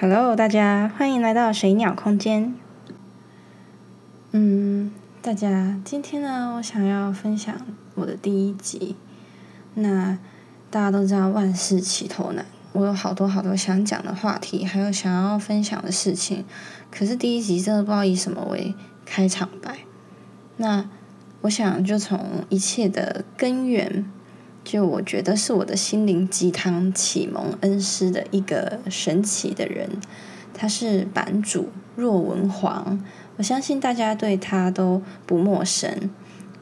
[0.00, 2.54] Hello，大家欢迎来到水鸟空间。
[4.30, 7.52] 嗯，大家今天呢，我想要分享
[7.96, 8.94] 我的第一集。
[9.74, 10.16] 那
[10.70, 16.44] 大家都知道万事起头难，我有好多好多想讲的话题，还有想要分享的事情。
[16.92, 19.78] 可是第一集真的不知道以什么为开场白。
[20.58, 20.88] 那
[21.40, 24.08] 我想就从一切的根源。
[24.64, 29.88] 就我觉得是我的心灵鸡汤启蒙恩师的一个神奇的人，
[30.52, 33.02] 他是版主若文黄，
[33.38, 36.10] 我相信大家对他都不陌生。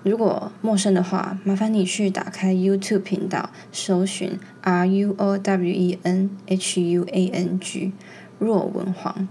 [0.04, 7.92] 如果陌生的话，麻烦你去打开 YouTube 频道，搜寻 R U O W E N H U A N G
[8.38, 9.26] 若文黄。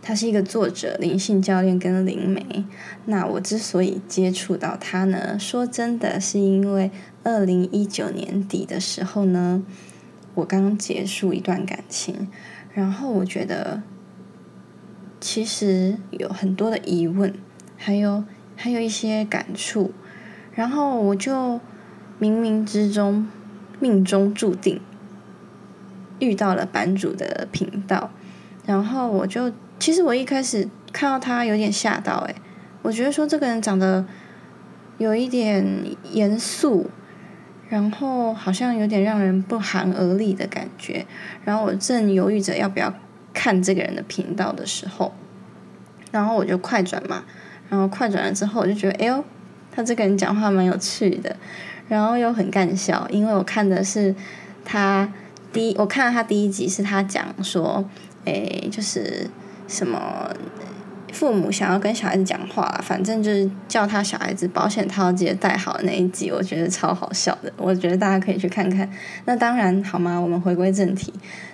[0.00, 2.64] 他是一个作者、灵性教练跟灵媒。
[3.06, 6.90] 那我之所以接触到他呢，说真的是因为
[7.24, 9.62] 二零一九年底的时候呢，
[10.34, 12.28] 我刚结束一段感情，
[12.72, 13.82] 然后我觉得
[15.20, 17.34] 其实有很多的疑问，
[17.76, 18.24] 还有
[18.56, 19.92] 还有一些感触，
[20.54, 21.60] 然后我就
[22.20, 23.26] 冥冥之中
[23.80, 24.80] 命中注定
[26.18, 28.10] 遇到了版主的频道，
[28.64, 29.52] 然后我就。
[29.78, 32.34] 其实我一开始看到他有点吓到，诶，
[32.82, 34.04] 我觉得说这个人长得
[34.98, 35.64] 有一点
[36.12, 36.90] 严肃，
[37.68, 41.06] 然后好像有点让人不寒而栗的感觉。
[41.44, 42.92] 然后我正犹豫着要不要
[43.32, 45.12] 看这个人的频道的时候，
[46.10, 47.24] 然后我就快转嘛，
[47.68, 49.24] 然后快转了之后，我就觉得，哎呦，
[49.70, 51.36] 他这个人讲话蛮有趣的，
[51.88, 54.12] 然后又很干笑，因为我看的是
[54.64, 55.12] 他
[55.52, 57.88] 第一，我看到他第一集是他讲说，
[58.24, 59.30] 诶，就是。
[59.68, 60.34] 什么
[61.12, 67.52] 父母想要跟小孩子讲话，反正就是叫他小孩子保险套记得戴好那一集，我觉得超好笑的。
[67.56, 68.88] 我觉得大家可以去看看。
[69.24, 70.18] 那当然好吗？
[70.18, 71.12] 我们回归正题，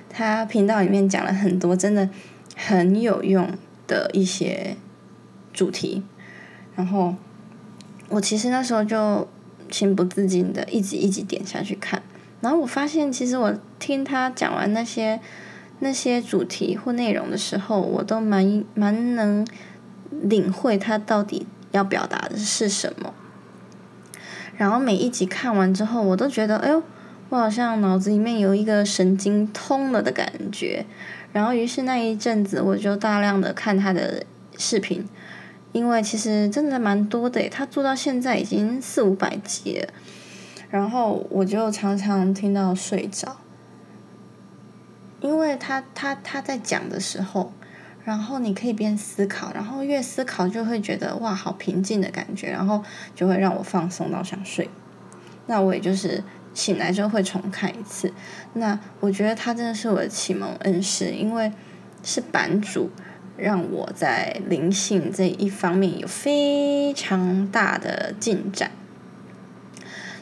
[0.09, 2.09] 他频道里面讲了很多真的
[2.57, 3.49] 很有用
[3.87, 4.77] 的一些
[5.53, 6.03] 主题。
[6.75, 7.15] 然后
[8.09, 9.29] 我其实那时候就
[9.71, 12.03] 情不自禁的一集一集点下去看，
[12.41, 15.21] 然后我发现其实我听他讲完那些。
[15.81, 19.47] 那些主题或内容的时候，我都蛮蛮能
[20.11, 23.13] 领会他到底要表达的是什么。
[24.57, 26.83] 然后每一集看完之后，我都觉得，哎呦，
[27.29, 30.87] 我好像脑子里面有一个神经通了的感觉。
[31.33, 34.25] 然后于是那一阵子，我就大量的看他的
[34.57, 35.05] 视频，
[35.73, 39.89] 因为其实真的蛮多的，他做到现在已经四五百集了。
[40.71, 43.37] 然后我就常常听到睡着。
[45.25, 47.51] 因为他他他在讲的时候，
[48.05, 54.69] 然后你可以边思考，然后越思考就会觉得哇，好平静的感觉，然后就会让我放松到想睡。
[55.47, 58.13] 那我也就是醒来之后会重看一次。
[58.53, 61.51] 那我觉得他真的是我的启蒙恩师，因为
[62.03, 62.91] 是版主
[63.39, 68.71] 让我在灵性这一方面有非常大的进展，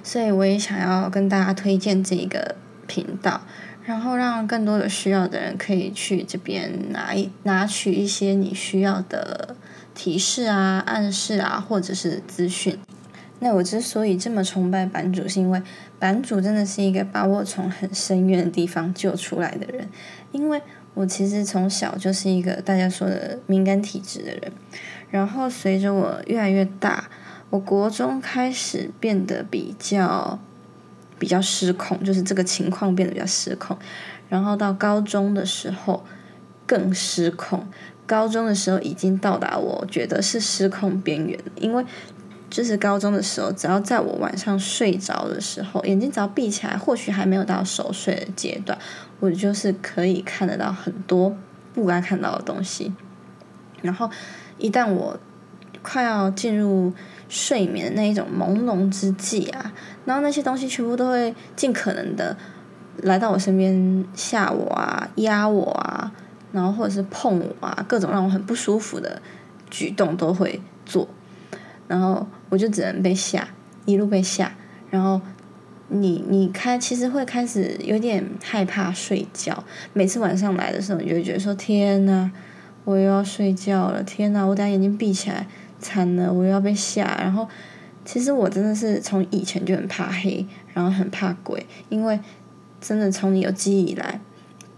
[0.05, 2.55] 所以我也想要跟大家推荐这一个
[2.87, 3.41] 频道。
[3.84, 9.56] 然后让更多有需要的人可以去这边拿一拿取一些你需要的
[9.93, 12.78] 提示啊、暗示啊，或者是资讯。
[13.41, 15.60] 那我之所以这么崇拜版主，是因为
[15.98, 19.88] 版主真的是一个把我从很深渊的地方救出来的人。
[20.31, 20.62] 因为
[20.94, 24.53] 我其实从小就是一个大家说的敏感体质的人，
[25.10, 27.10] 然后随着我越来越大，
[27.50, 30.38] 我国中开始变得比较。
[31.22, 33.78] 比较失控，就是这个情况变得比较失控，
[34.28, 36.05] 然后到高中的时候
[36.66, 37.65] 更失控。
[38.05, 41.87] 高中的时候已经到达我觉得是失控边缘，因为
[42.50, 48.77] 就是高中的时候，只要在我晚上睡着的时候，眼睛只要闭起来，或许还没有到熟睡的阶段，
[49.21, 51.37] 我就是可以看得到很多
[51.72, 52.93] 不该看到的东西。
[53.81, 54.11] 然后
[54.59, 55.16] 一旦我
[55.82, 56.93] 快要进入
[57.34, 59.72] 睡眠的那一种朦胧之际啊，
[60.04, 62.37] 然后那些东西全部都会尽可能的
[62.98, 66.12] 来到我身边吓我啊、压我啊，
[66.53, 69.23] 然后或者是碰我啊，各种让我很不舒服的
[69.70, 71.08] 举动都会做，
[71.88, 73.49] 然后我就只能被吓，
[73.87, 74.52] 一路被吓，
[74.90, 75.19] 然后
[75.88, 79.64] 你你开其实会开始有点害怕睡觉，
[79.94, 82.31] 每次晚上来的时候，你就会觉得说天呐，
[82.85, 85.46] 我又要睡觉了，天呐，我等下眼睛闭起来。
[85.82, 87.05] 惨了，我又要被吓。
[87.20, 87.46] 然后，
[88.05, 92.19] 其实我真的是从以前就很怕黑，然后很怕鬼，因为
[92.81, 94.20] 真的从你有记忆以来，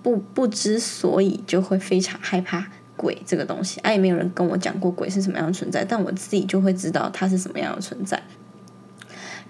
[0.03, 2.67] 不不知所以就会非常害怕
[2.97, 3.79] 鬼这个东西。
[3.81, 8.21] 啊，也没有人跟我讲过鬼是什么样的存在，但我自己就会知道它是什么样的存在。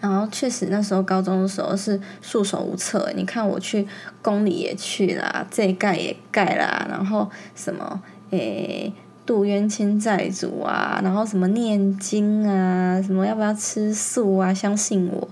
[0.01, 3.11] 然后确实那时候高中的时候是束手无策。
[3.17, 3.87] 你看我去
[4.21, 8.93] 宫里也去了，这盖也盖了，然后什么诶
[9.27, 14.53] 渡冤亲债主啊，然后什么念经啊，什么要不要吃素啊？
[14.53, 15.29] 相信我，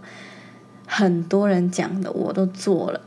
[0.86, 3.00] 很多人讲的我都做了。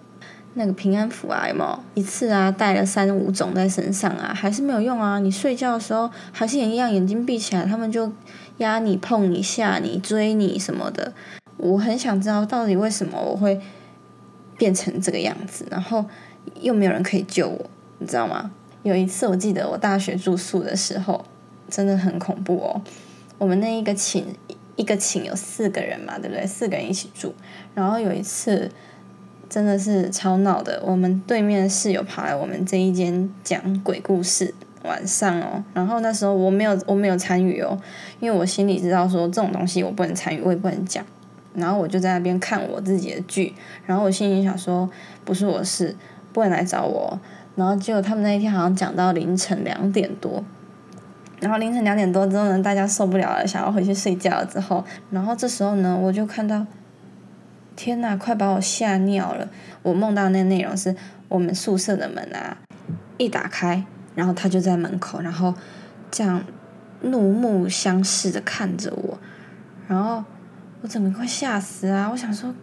[0.57, 5.19] 那个平安符啊，有没有一次啊带了三五种在身上啊，还是没有用啊？
[5.19, 8.11] 你睡觉的时候还是也一样，眼睛闭起来，他们就
[8.59, 11.13] 压你、碰你、吓你、追你什么的。
[11.57, 13.59] 我很想知道到底为什么我会
[14.57, 16.05] 变成这个样子，然后
[16.61, 18.51] 又没有人可以救我，你知道吗？
[18.85, 21.25] 有一次我记得我大学住宿的时候，
[21.69, 22.81] 真的很恐怖哦。
[23.37, 24.23] 我们那一个寝
[24.75, 26.45] 一个寝有四个人嘛，对不对？
[26.45, 27.33] 四个人一起住，
[27.73, 28.71] 然后有一次。
[29.47, 34.53] 真的是超闹的，我们对面室友跑来我们这一间讲鬼故事，
[34.83, 37.79] 晚上哦，然后那时候我没有我没有参与哦，
[38.19, 41.05] 因为我心里知道说这种东西我不能参与，我也不能讲，
[41.53, 43.53] 然后我就在那边看我自己的剧，
[43.85, 44.89] 然后我心里想说
[45.23, 45.95] 不是我的事，
[46.33, 47.17] 不能来找我，
[47.55, 50.43] 然后结果他们那一天好像讲到凌晨两点多，
[51.39, 56.65] 然后凌晨两点多之后呢，大家受不了了，想要回去睡觉了之后，然后这时候呢，我就看到。
[57.77, 59.49] 天呐，快把我吓尿了！
[59.81, 60.95] 我梦到那内容是
[61.27, 62.55] 我们宿舍的门啊，
[63.17, 63.83] 一打开，
[64.15, 65.53] 然后他就在门口，然后
[66.09, 66.41] 这样
[67.01, 69.19] 怒目相视的看着我，
[69.89, 70.23] 然后
[70.79, 72.07] 我整个快吓死啊！
[72.09, 72.55] 我想说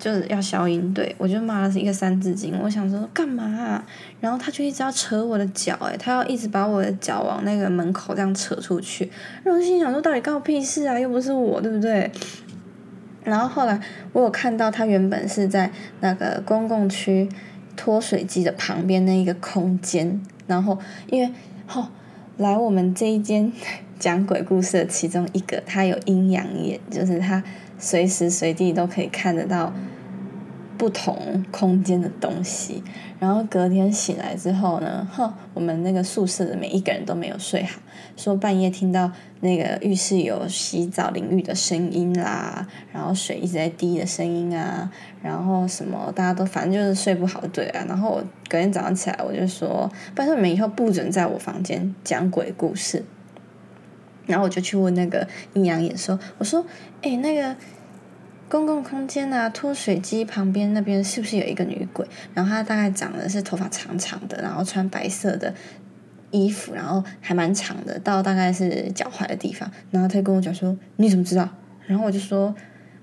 [0.00, 2.58] 就是要消音，对我就骂了一个三字经。
[2.60, 3.44] 我想说干嘛？
[3.44, 3.86] 啊？
[4.20, 9.10] 然后他就一直要扯我的脚，诶，他要一直把我的脚往那个门口这样扯出去。
[9.44, 10.98] 然后心想说，到底关我屁事啊？
[10.98, 12.10] 又不是我，对不对？
[13.22, 13.78] 然后后来
[14.14, 15.70] 我有看到他原本是在
[16.00, 17.28] 那个公共区
[17.76, 20.78] 脱水机的旁边那一个空间，然后
[21.10, 21.30] 因为
[21.66, 21.86] 后
[22.38, 23.52] 来我们这一间
[23.98, 27.44] 讲鬼故事的其中一个，他有阴阳眼，就是他
[27.80, 29.72] 随时随地都可以看得到。
[30.78, 32.82] 不同空间的东西，
[33.18, 37.78] 然后隔天醒来之后呢，哼，我们那个宿舍的每一个人都没有睡好，
[38.16, 44.90] 说半夜听到那个浴室有洗澡淋浴的声音啦，然后水一直在滴的声音啊，
[45.20, 53.04] 然后什么大家都反正就是睡不好，对啊，然后我隔天早上起来我就说，拜托你们以后不准在我房间讲鬼故事，
[54.26, 56.64] 然后我就去问那个阴阳眼说，我说，
[57.02, 57.56] 哎，那个。
[58.50, 62.04] 公共空间啊，脱水机旁边那边是不是有一个女鬼？
[62.34, 65.54] 然后她大概长得是头发长长的，然后穿白色的
[66.32, 69.70] 衣服，然后还蛮长的，到大概是脚踝的地方。
[69.92, 71.48] 然后她跟我讲说：“你怎么知道？”
[71.86, 72.52] 然后我就说：“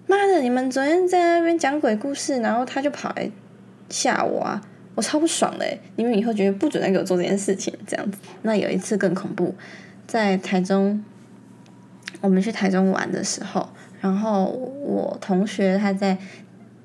[0.06, 3.32] 妈的，你们昨天在那边讲鬼故事，然后她就跑来
[3.88, 4.62] 吓我啊！
[4.96, 5.66] 我超不爽的！
[5.96, 9.56] 你们以后绝对不准再给我做这件事情，这样子。”那有一次更恐怖，
[10.08, 11.04] 在台中，
[12.22, 13.70] 我们去台中玩的时候。
[14.00, 16.18] 然后我同学他在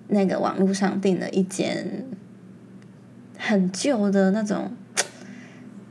[0.08, 2.06] 那个网络上订了一间
[3.38, 4.72] 很旧的那种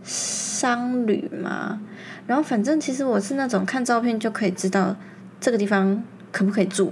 [0.04, 1.80] 商旅嘛，
[2.26, 4.96] 然后反正其实我是那种看照片就可以知道
[5.40, 6.92] 这个地方可不可以住，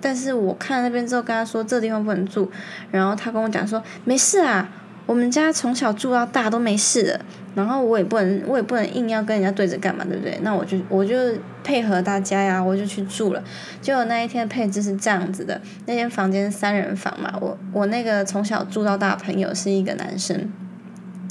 [0.00, 2.50] 但是我看那边之后跟他说这地方不能住，
[2.92, 4.72] 然后他跟我讲说没事啊。
[5.06, 7.20] 我们家从小住到大都没事的，
[7.54, 10.38] 然后我也不能，我也不能硬要跟人家对着干嘛，对不对？
[10.42, 11.16] 那我就我就
[11.64, 13.42] 配合大家呀，我就去住了。
[13.80, 20.50] 结果那一天的配置是这样子的，那间房间三人房嘛，我我那个从小住到大的朋友是一个男生，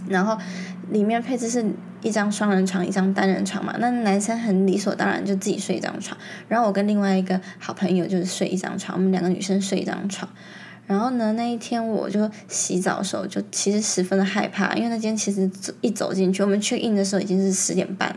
[0.10, 0.38] 然后
[0.90, 1.66] 里面配置是
[2.02, 3.74] 一张双人床，一张单人床嘛。
[3.80, 6.18] 那男生很理所当然就自己睡一张床，
[6.50, 10.30] 然后我跟另外一个好朋友就是睡一张床，我们两个女生睡一张床。
[10.90, 15.48] 然后呢，那一天我就洗澡的时候，就其实十分的害怕，因为那间其实
[15.82, 18.16] 一走进去，我们 check in 的时候已经是十点半了。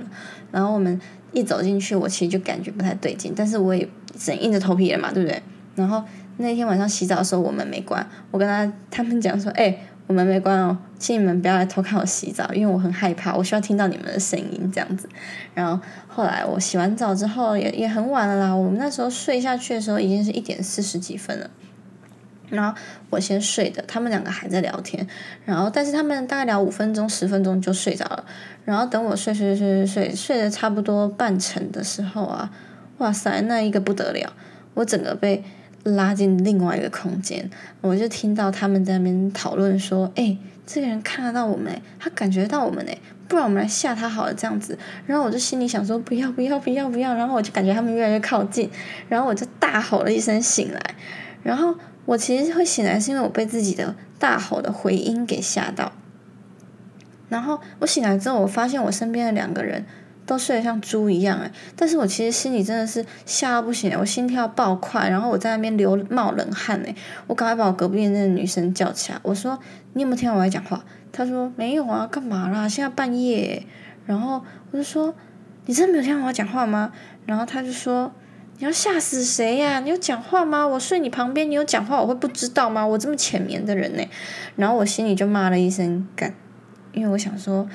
[0.51, 0.99] 然后我们
[1.33, 3.87] 一走进去，我其实就感觉不太对劲，但是我也
[4.19, 5.43] 只硬着头皮了嘛，对不对？
[5.75, 6.03] 然后
[6.39, 15.07] 那天晚上洗澡的时候，我们没关，我跟他他们讲说，哎，我们没关哦，请你们不要来偷看我洗澡，因为我很害怕，我需要听到你们的声音这样子。
[15.53, 21.51] 然后后来我洗完澡之后，也也很晚了啦，我们那时候睡下去的时候，已经是一点四十几分了。
[22.53, 22.79] 然后
[23.09, 25.07] 我先睡的，他们两个还在聊天，
[25.47, 28.25] 然后但是他们大概聊五分钟、十分钟就睡着了。
[28.67, 32.51] 然后等我睡睡睡睡睡睡的差不多半程的时候啊，
[32.99, 34.33] 哇塞，那一个不得了！
[34.75, 35.43] 我整个被
[35.85, 48.71] 拉进另外一个空间，我就听到他们在那边讨论说：“哎，这个人看得到我们，他感觉到我们哎，不然我们来吓他好了。”这样子，然后我就心里想说：“不要不要不要不要！”然后我就感觉他们越来越靠近，
[49.09, 50.95] 然后我就大吼了一声醒来，
[51.43, 51.75] 然后。
[52.05, 55.93] 我其实会醒来，是因为我被自己的大吼的回音给吓到。
[57.29, 59.87] 然后我醒来之后，我发现我身边的两个人
[60.27, 66.95] 都睡得像猪一样哎，但是我其实心里真的是吓到不行，我心跳爆快，然后我在那边流冒冷汗哎，
[67.27, 69.59] 我赶快把我隔壁那个女生叫起来，我说
[69.95, 70.85] 你有没有听到我在讲话？
[71.11, 72.69] 她说没有啊，干嘛啦？
[72.69, 73.65] 现在半夜，
[74.07, 75.15] 然后我就说
[75.67, 76.93] 你真的没有听到我讲话吗？
[77.27, 78.13] 然后她就说
[78.63, 79.81] 你要吓死谁呀？
[79.81, 80.65] 你有讲话吗？
[80.65, 82.87] 我睡你旁边，你有讲话我会不知道吗？
[82.87, 84.05] 我这么浅眠的人呢？
[84.55, 86.33] 然后我心里就骂了一声干，
[86.93, 87.69] 因为我想说。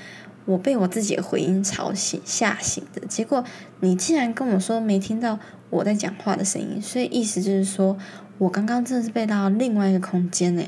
[0.45, 3.43] 我被我自己的回音吵醒、吓醒的结果，
[3.81, 5.37] 你竟然跟我说没听到
[5.69, 7.97] 我在讲话的声音，所以意思就是说
[8.37, 10.63] 我刚刚真的是被拉到另外一个空间呢。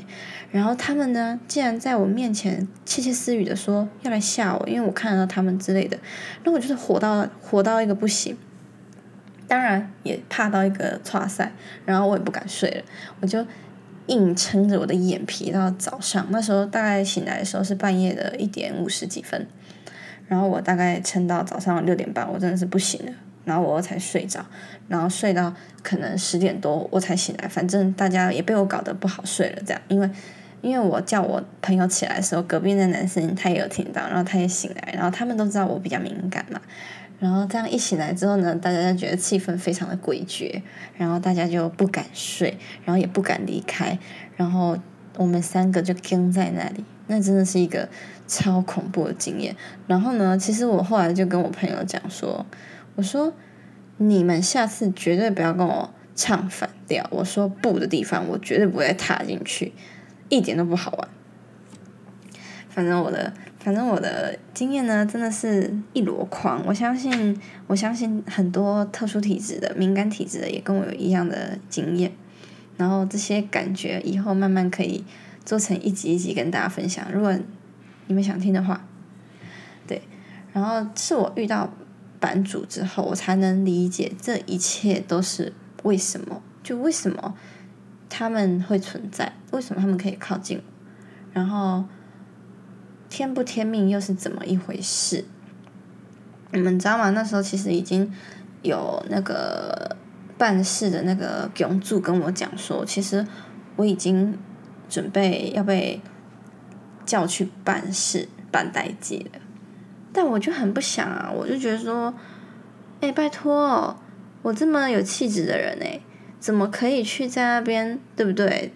[0.50, 5.96] 然后他们呢，竟然在我面前窃窃私语的说要来吓我，因为我看得到他们之类的。
[6.44, 8.36] 那我就是火到火到一个不行，
[9.50, 11.50] 当然也怕到一个差赛，
[11.84, 12.84] 然后我也不敢睡了，
[13.20, 13.44] 我就
[14.06, 16.24] 硬撑着我的眼皮到早上。
[16.30, 19.44] 那时候大概醒来的时候是半夜的一点五十几分。
[20.28, 23.12] 然后我大概撑到早上六点半，我真的是不行了，
[23.44, 24.46] 然后我才睡着，
[24.86, 25.52] 然后睡到
[25.82, 30.08] 可能十点多我才醒来，反正大家也被我搞得不好睡了，这样，因为
[30.62, 36.60] 因为我叫我朋友起来的时候，隔壁那男生他也有听到，然后他也醒来，然后他们都知道我比较敏感嘛，
[37.20, 40.62] 然后这样一醒来之后呢，大家就觉得气氛非常的诡谲，
[40.96, 43.98] 然后大家就不敢睡，然后也不敢离开，
[44.36, 44.76] 然后
[45.16, 46.82] 我们三个就跟在那里。
[47.06, 47.88] 那真的是一个
[48.26, 49.54] 超恐怖的经验。
[49.86, 52.46] 然后呢，其实我后来就跟我朋友讲说
[52.96, 53.32] ：“我说
[53.98, 57.06] 你们下次绝对不要跟我唱反调。
[57.10, 59.72] 我说不的地方，我绝对不会踏进去，
[60.28, 61.08] 一点都不好玩。
[62.68, 66.60] 反正我的，反正我的经验呢，真的是一箩筐。
[66.66, 72.10] 我相信，我相信很多特殊体质的、敏感体质的也跟我有一样的经验。
[72.76, 75.04] 然后这些感觉以后慢慢可以。”
[75.42, 77.34] 做成一集一集跟大家分享，如果
[78.06, 78.86] 你们想听的话，
[79.86, 80.02] 对，
[80.52, 81.72] 然后是我遇到
[82.20, 85.52] 版主之后，我才能理解这一切都是
[85.82, 87.34] 为什么，就为什么
[88.08, 90.62] 他们会存在，为什么他们可以靠近我，
[91.32, 91.82] 然后
[93.10, 95.26] 天不天命又是怎么一回事？
[96.52, 97.10] 你们知道吗？
[97.10, 98.10] 那时候其实已经
[98.62, 99.94] 有那个
[100.38, 103.26] 办事的那个公主跟我讲说，其实
[103.76, 104.38] 我已经。
[104.90, 106.00] 准备要被
[107.06, 109.40] 叫去办事办代记了，
[110.12, 111.30] 但我就很不想啊！
[111.32, 112.12] 我就觉得说，
[113.00, 113.96] 哎，拜托，
[114.42, 116.00] 我这么有气质的人哎，
[116.40, 118.74] 怎么可以去在那边，对不对？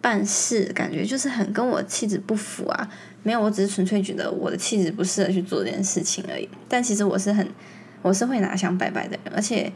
[0.00, 2.88] 办事感觉就是很跟我气质不符啊！
[3.22, 6.48] 没有，我只是纯粹觉得我的气质不适合去做这件事情而已。
[6.68, 7.48] 但其实我是很，
[8.02, 9.72] 我是会拿香拜拜的人，而且。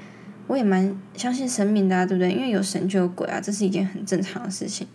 [0.49, 2.31] 我也蛮相信神明的，对不对？
[2.31, 4.87] 因为有神就有鬼啊，这是一件很正常的事情。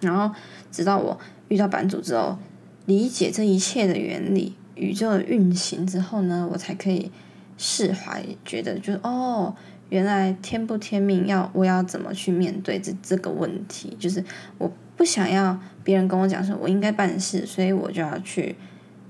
[0.00, 0.32] 然后
[0.70, 2.38] 直到我遇到版主之后，
[2.86, 7.10] 理解这一切的原理、宇宙的运行之后呢，我才可以
[7.58, 9.54] 释怀，觉得就哦，
[9.92, 13.94] 原来天不天命，要我要怎么去面对这这个问题？
[14.00, 14.24] 就是
[14.56, 18.56] 我不想要别人跟我讲说我应该办事，所以我就要去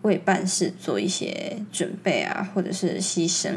[0.02, 3.52] 为办事做一些准备啊，或者是牺牲。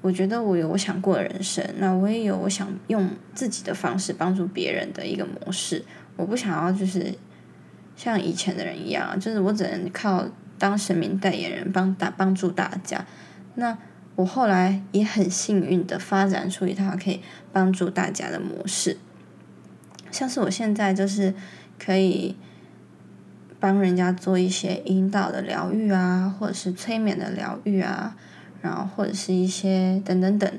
[0.00, 5.84] 我觉得我有我想过的人生，那我也有我想用自己的方式帮助别人的一个模式。
[6.14, 7.12] 我不想要就是
[7.96, 10.24] 像以前的人一样，就是我只能靠
[10.56, 13.04] 当神明代言人帮大帮助大家。
[13.56, 13.76] 那
[14.18, 17.20] 我后来也很幸运的发展出一套可以
[17.52, 18.96] 帮助大家的模式，
[20.10, 21.32] 像是我现在就是
[21.78, 22.34] 可以
[23.60, 28.16] 帮人家做一些引导的疗愈啊，或者是催眠的疗愈啊。
[28.60, 30.52] 然后或者是一些等等等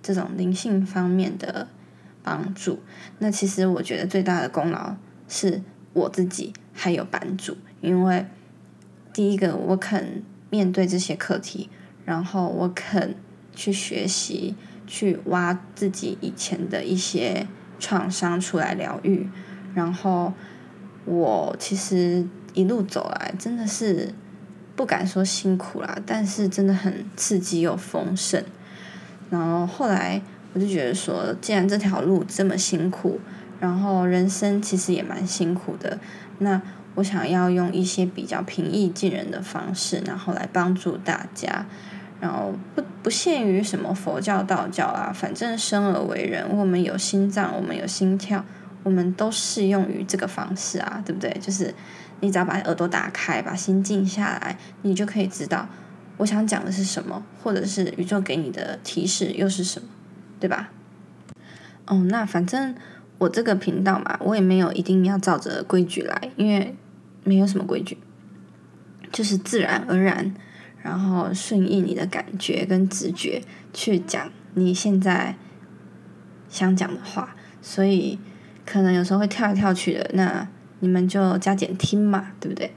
[0.00, 1.66] 这种灵性方面的
[2.22, 2.78] 帮助，
[3.18, 4.94] 那其实我觉得最大的功劳
[5.26, 5.60] 是
[5.92, 8.26] 我自己还有版主，因为
[9.12, 11.68] 第一个我肯面对这些课题，
[12.04, 13.14] 然后我肯
[13.54, 14.54] 去学习，
[14.86, 17.46] 去挖自己以前的一些
[17.78, 19.28] 创伤出来疗愈，
[19.74, 20.32] 然后
[21.04, 24.14] 我其实一路走来真的是。
[24.74, 28.42] 不敢说辛苦啦，但是真的很刺激又丰盛。
[29.28, 30.20] 然后后来
[30.54, 33.20] 我就觉得说，既然这条路这么辛苦，
[33.60, 36.00] 然后人生其实也蛮辛苦的，
[36.38, 36.60] 那
[36.94, 41.66] 我想要用一些比较平易近人的方式，然后来帮助大家。
[42.20, 48.44] 然后不不限于什么佛教、道教啊，反正生而为人，我们有心脏，我们有心跳，
[48.82, 51.30] 我们都适用于这个方式啊，对不对？
[51.40, 51.74] 就是。
[52.24, 55.68] 你只要把耳朵打开，把心静下来，你就可以知道
[56.18, 59.88] 我想讲的是什么，或者是宇宙给你的提示又是什么，
[60.38, 60.70] 对吧？
[61.86, 62.76] 哦，那反正
[63.18, 66.76] 我这个频道嘛，我也没有一定要照着规矩来，因为
[67.24, 67.98] 没有什么规矩，
[69.12, 70.34] 就是自然而然。
[70.82, 73.40] 然后顺应你的感觉跟直觉
[73.72, 75.36] 去讲你现在
[76.48, 78.18] 想讲的话，所以
[78.66, 80.48] 可能有时候会跳来跳去的，那
[80.80, 82.72] 你们就加减听嘛，对不对？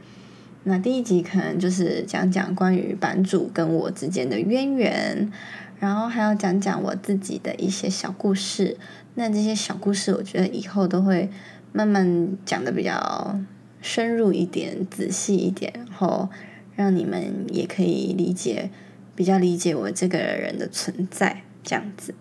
[0.66, 5.32] 那第一集可能就是讲讲关于版主跟我之间的渊源，
[5.80, 8.78] 然后还要讲讲我自己的一些小故事。
[9.16, 11.28] 那这些小故事，我觉得以后都会
[11.74, 13.40] 慢慢讲的比较
[13.86, 16.28] 深入一点、仔细一点，然后
[16.76, 18.72] 让你们也可以理解，
[19.16, 22.16] 比较理解我这个人的存在，这样子。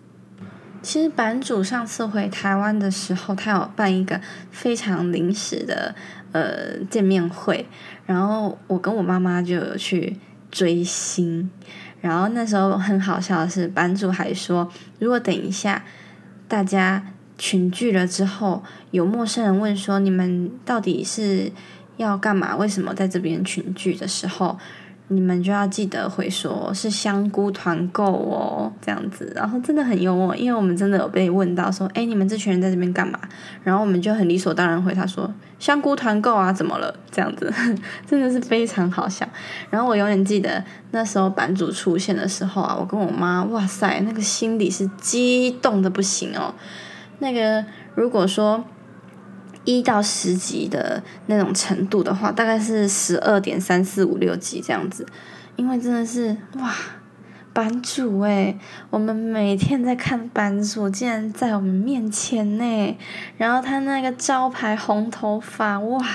[0.83, 5.95] 其实版主上次回台湾的时候，他有办一个非常临时的
[6.33, 7.65] 呃见面会，
[8.05, 10.17] 然后我跟我妈妈就有去
[10.51, 11.49] 追星，
[11.99, 15.83] 然后那时候很好笑的是，版主还说，如果等一下
[16.47, 17.03] 大家
[17.37, 21.51] 群聚了之后，有陌生人问说你们到底是
[21.97, 22.55] 要干嘛？
[22.55, 24.57] 为什么在这边群聚的时候？
[25.07, 33.19] 你们就要记得会说是香菇团购哦，这样子，然后真的很幽默，因为我们真的有被问到说，哎，你们这群人在这边干嘛？
[33.63, 36.91] 然后我们就很理所当然回他说，香菇团购啊，怎么了？
[37.11, 37.53] 这样子，
[38.07, 39.29] 真的是非常好笑。
[39.69, 46.51] 然后我永远记得那时候版主出现的时候啊，我跟我妈，哇塞，那个心里是激动的不行哦。
[47.19, 48.63] 那个如果说。
[49.67, 55.03] 一到十级的那种程度的话，大概是十二点三四五六级这样子，
[55.55, 56.71] 因为真的是哇，
[57.51, 58.59] 版主诶，
[58.91, 62.97] 我们每天在看版主，竟然在我们面前呢，
[63.37, 66.05] 然后他那个招牌红头发，哇，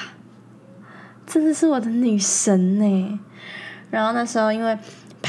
[1.26, 3.18] 真的是我的女神呢，
[3.90, 4.78] 然后那时候因为。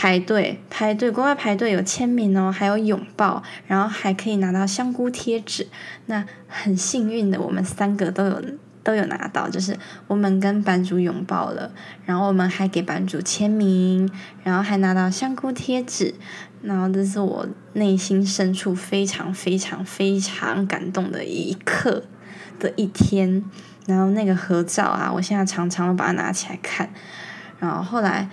[0.02, 5.68] 排队排队，国外排队有签名哦，还有拥抱，然后还可以拿到香菇贴纸。
[6.08, 8.44] 那很幸运的，我们三个都有
[8.82, 9.78] 都有拿到，就是
[10.08, 11.72] 我们跟版主拥抱了，
[12.04, 14.10] 然后我们还给版主签名，
[14.44, 16.16] 然后还拿到香菇贴纸。
[16.64, 22.06] 然后这是我内心深处非常非常非常感动的一刻
[22.60, 23.44] 的一天。
[23.86, 26.90] 然后那个合照啊，我现在常常都把它拿起来看。
[27.60, 28.28] 然后后来。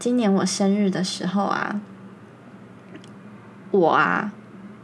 [0.00, 1.78] 今年我生日的时候啊，
[3.70, 4.32] 我啊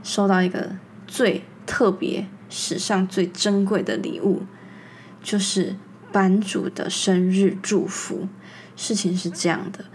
[0.02, 0.72] 收到一个
[1.06, 4.42] 最特别、史上最珍贵的礼物，
[5.22, 5.76] 就是
[6.12, 8.28] 版主的生日祝福。
[8.76, 9.86] 事情是这样的。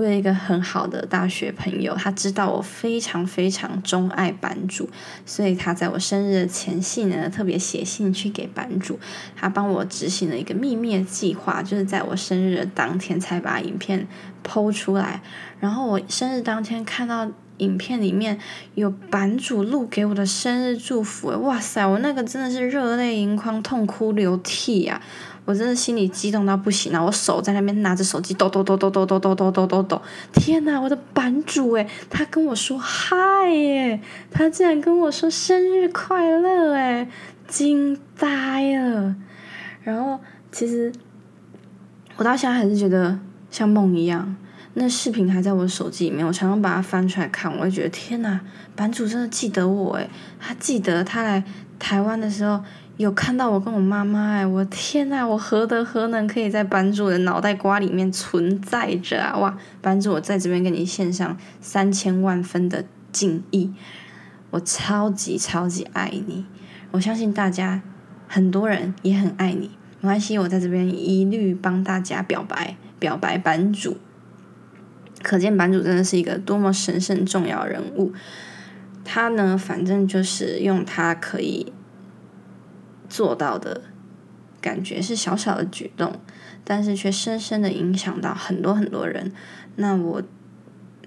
[0.00, 4.88] 我有一个很好的大学朋友，他知道我非常非常钟爱版主，
[5.26, 8.98] 所以他在我生日的前夕呢，特别写信去给版主，
[9.36, 14.08] 他帮我执行了一个秘密的计划，就是在我生日的当天才把影片
[14.42, 15.20] 剖出来。
[15.58, 18.38] 然后我生日当天看到影片里面
[18.76, 25.02] 有版主录给我的生日祝福，哇塞，我那个真的是热泪盈眶，痛哭流涕呀！
[25.50, 30.00] 我真的心里激动到不行了，我手在那边拿着手机抖抖抖抖抖抖抖抖抖抖抖，
[30.32, 30.80] 天哪！
[30.80, 33.16] 我的版主诶，他跟我说嗨
[33.48, 37.08] 耶，他竟然跟我说生日快乐诶，
[37.48, 39.16] 惊呆了。
[39.82, 40.20] 然后
[40.52, 40.92] 其实
[42.14, 43.18] 我到现在还是觉得
[43.50, 44.36] 像梦一样，
[44.74, 48.38] 那视频还在我手机里面，我常常把它翻出来看，我就觉得天哪，
[48.76, 50.08] 版主真的记得我诶，
[50.38, 51.42] 他记得他来
[51.80, 52.60] 台湾的时候。
[53.00, 59.38] 有看到我跟我妈妈哎，我天呐，我何德何能可以在版主的脑袋瓜里面存在着啊？
[59.38, 63.72] 哇，版主，我在这边跟你献上三千万分的敬意，
[64.50, 66.44] 我超级超级爱你，
[66.90, 67.80] 我相信大家
[68.28, 69.70] 很多人也很爱你，
[70.02, 73.96] 没关系，我在这边一律帮大家表白表白版主，
[75.22, 78.12] 可见版主真的是一个多么神圣重要人物，
[79.06, 81.72] 他呢，反正就是用他可以。
[83.10, 83.82] 做到的
[84.62, 86.18] 感觉是小小的举动，
[86.64, 89.30] 但是却深深的影响到很多很多人。
[89.76, 90.22] 那我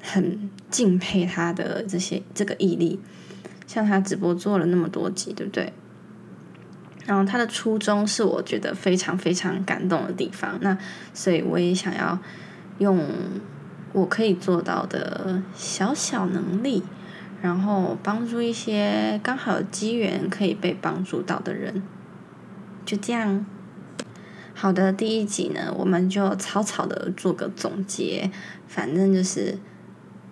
[0.02, 3.00] 很敬佩他的这些这个毅力，
[3.66, 5.72] 像他直播做了那么多集，对不对？
[7.06, 10.58] 然后他的初衷是我觉得非常非常感动的地方。
[10.62, 10.78] 那
[11.14, 12.20] 所以我也想要
[12.80, 13.06] 用
[13.94, 16.84] 我可以做到的小小能力。
[17.44, 21.84] 然后帮助一些刚好机缘可以被帮助到的人，
[22.86, 23.46] 就这样。
[24.54, 28.32] 好的，第一集呢，我们就草草的做个总结。
[28.66, 29.58] 反正就是，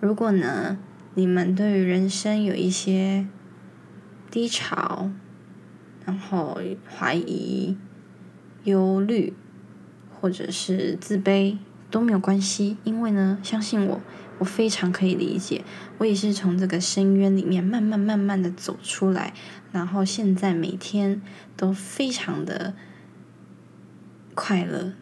[0.00, 0.78] 如果呢，
[1.12, 3.26] 你们对于人生有一些
[4.30, 5.10] 低潮，
[6.06, 7.76] 然后怀疑、
[8.64, 9.34] 忧虑，
[10.18, 11.58] 或者是自卑，
[11.90, 14.00] 都没有关系，因为呢，相信我。
[14.42, 15.64] 我非常可以理解，
[15.98, 19.32] 我也是从这个深渊里面慢慢慢慢的走出来，
[19.70, 21.22] 然后现在每天
[21.56, 22.74] 都非常的
[24.34, 24.94] 快乐。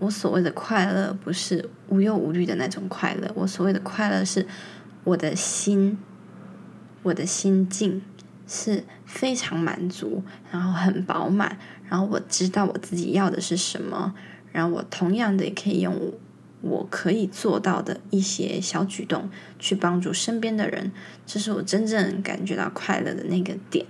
[0.00, 4.44] 我所谓的快乐不是无忧无虑的那种快乐，我所谓的快乐是
[5.04, 5.96] 我的心，
[7.04, 8.02] 我的心境
[8.48, 11.56] 是非常满足，然后很饱满，
[11.88, 14.14] 然后我知道我自己要的是什么，
[14.50, 16.12] 然后我同样的也可以用
[16.60, 20.92] 我可以做到的一些小举动去帮助身边的人，
[21.26, 23.86] 这是我真正感觉到快乐的那个点。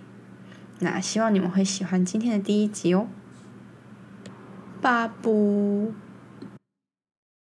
[0.78, 3.08] 那希望你们会喜欢今天的第一集哦，
[4.80, 5.92] 巴布。